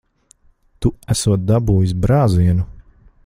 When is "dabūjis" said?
1.51-1.95